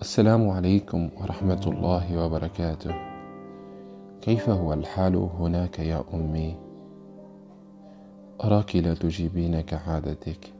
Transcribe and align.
السلام 0.00 0.50
عليكم 0.50 1.10
ورحمة 1.20 1.60
الله 1.66 2.24
وبركاته. 2.24 2.94
كيف 4.20 4.50
هو 4.50 4.72
الحال 4.72 5.16
هناك 5.16 5.78
يا 5.78 6.04
أمي؟ 6.14 6.56
أراك 8.44 8.76
لا 8.76 8.94
تجيبين 8.94 9.60
كعادتك 9.60 10.52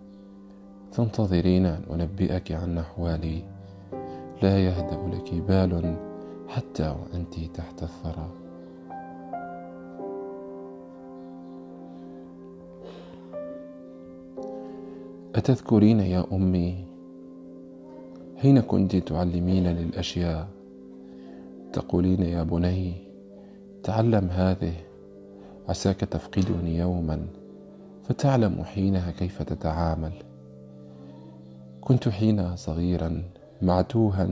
تنتظرين 0.92 1.66
أن 1.66 1.82
أنبئك 1.90 2.52
عن 2.52 2.78
أحوالي. 2.78 3.44
لا 4.42 4.58
يهدأ 4.58 5.16
لك 5.16 5.34
بال 5.34 5.96
حتى 6.48 6.88
وأنت 6.88 7.34
تحت 7.34 7.82
الثرى. 7.82 8.49
أتذكرين 15.34 16.00
يا 16.00 16.24
أمي؟ 16.32 16.84
حين 18.36 18.60
كنت 18.60 18.96
تعلمينني 18.96 19.82
الأشياء 19.82 20.48
تقولين 21.72 22.22
يا 22.22 22.42
بني 22.42 22.94
تعلم 23.82 24.28
هذه. 24.30 24.72
عساك 25.68 26.00
تفقدني 26.00 26.76
يوما 26.76 27.26
فتعلم 28.02 28.64
حينها 28.64 29.10
كيف 29.10 29.42
تتعامل. 29.42 30.12
كنت 31.80 32.08
حينها 32.08 32.56
صغيرا 32.56 33.22
معتوها 33.62 34.28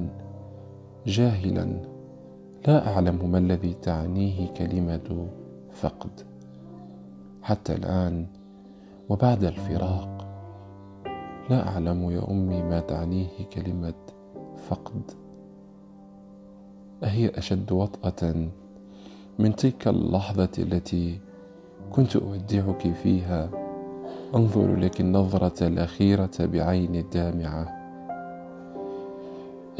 جاهلا 1.07 1.81
لا 2.67 2.89
أعلم 2.89 3.31
ما 3.31 3.39
الذي 3.39 3.75
تعنيه 3.83 4.47
كلمة 4.47 5.29
فقد. 5.73 6.11
حتى 7.43 7.75
الآن 7.75 8.27
وبعد 9.09 9.45
الفراق 9.45 10.18
لا 11.51 11.69
أعلم 11.69 12.11
يا 12.11 12.31
أمي 12.31 12.63
ما 12.63 12.81
تعنيه 12.81 13.29
كلمة 13.53 13.95
فقد. 14.69 15.03
أهي 17.05 17.29
أشد 17.29 17.73
وطأة 17.73 18.49
من 19.39 19.57
تلك 19.57 19.89
اللحظة 19.89 20.51
التي 20.59 21.19
كنت 21.93 22.17
أودعك 22.17 22.93
فيها. 22.93 23.51
أنظر 24.35 24.77
لك 24.77 25.01
النظرة 25.01 25.67
الأخيرة 25.67 26.31
بعين 26.41 26.95
الدامعة. 26.97 27.65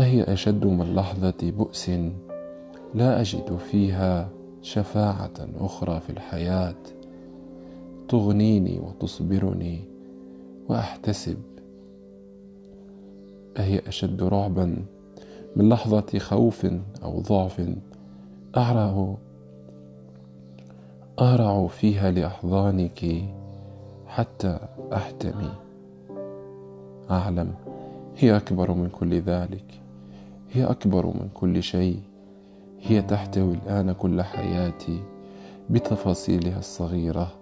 أهي 0.01 0.23
أشد 0.23 0.67
من 0.67 0.95
لحظة 0.95 1.35
بؤس 1.43 1.91
لا 2.95 3.21
أجد 3.21 3.57
فيها 3.57 4.29
شفاعة 4.63 5.49
أخرى 5.61 6.01
في 6.01 6.11
الحياة. 6.11 6.75
تغنيني 8.09 8.79
وتصبرني 8.79 9.85
وأحتسب 10.69 11.37
أهي 13.59 13.83
أشد 13.89 14.23
رعبا 14.23 14.85
من 15.57 15.69
لحظة 15.69 16.19
خوف 16.19 16.67
أو 17.03 17.21
ضعف 17.21 17.63
أعرع 18.57 19.15
أهرع 21.21 21.67
فيها 21.67 22.11
لأحضانك 22.11 23.25
حتى 24.07 24.59
أحتمي. 24.93 25.51
أعلم 27.11 27.55
هي 28.17 28.37
أكبر 28.37 28.75
من 28.75 28.89
كل 28.89 29.21
ذلك. 29.21 29.81
هي 30.53 30.65
أكبر 30.65 31.07
من 31.07 31.29
كل 31.35 31.63
شيء. 31.63 32.01
هي 32.83 33.03
تحتوي 33.03 33.55
الآن 33.55 33.93
كل 33.93 34.23
حياتي 34.23 35.03
بتفاصيلها 35.71 36.59
الصغيرة. 36.59 37.33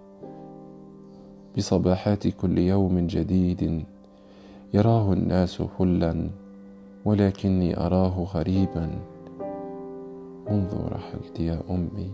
بصباحات 1.57 2.27
كل 2.27 2.57
يوم 2.57 3.07
جديد 3.07 3.85
يراه 4.73 5.13
الناس 5.13 5.61
هلا 5.79 6.29
ولكني 7.05 7.77
أراه 7.77 8.27
غريبا. 8.33 8.89
منذ 10.49 10.75
رحلت 10.91 11.39
يا 11.39 11.61
أمي 11.69 12.11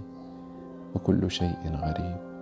وكل 0.95 1.31
شيء 1.31 1.59
غريب. 1.66 2.32